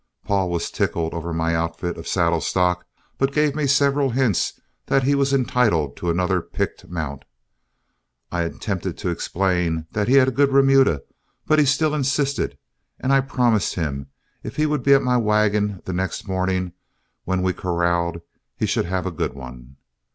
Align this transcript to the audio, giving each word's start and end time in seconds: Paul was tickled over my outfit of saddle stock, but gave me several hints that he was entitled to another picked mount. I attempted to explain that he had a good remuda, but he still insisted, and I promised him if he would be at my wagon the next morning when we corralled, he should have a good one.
Paul 0.25 0.49
was 0.49 0.71
tickled 0.71 1.13
over 1.13 1.31
my 1.31 1.53
outfit 1.55 1.95
of 1.95 2.07
saddle 2.07 2.41
stock, 2.41 2.87
but 3.19 3.31
gave 3.31 3.53
me 3.53 3.67
several 3.67 4.09
hints 4.09 4.59
that 4.87 5.03
he 5.03 5.13
was 5.13 5.31
entitled 5.31 5.95
to 5.97 6.09
another 6.09 6.41
picked 6.41 6.87
mount. 6.89 7.23
I 8.31 8.41
attempted 8.41 8.97
to 8.97 9.09
explain 9.09 9.85
that 9.91 10.07
he 10.07 10.15
had 10.15 10.27
a 10.27 10.31
good 10.31 10.49
remuda, 10.51 11.03
but 11.45 11.59
he 11.59 11.65
still 11.65 11.93
insisted, 11.93 12.57
and 12.99 13.13
I 13.13 13.21
promised 13.21 13.75
him 13.75 14.07
if 14.41 14.55
he 14.55 14.65
would 14.65 14.81
be 14.81 14.95
at 14.95 15.03
my 15.03 15.17
wagon 15.17 15.83
the 15.85 15.93
next 15.93 16.27
morning 16.27 16.73
when 17.25 17.43
we 17.43 17.53
corralled, 17.53 18.21
he 18.57 18.65
should 18.65 18.85
have 18.85 19.05
a 19.05 19.11
good 19.11 19.33
one. 19.35 19.75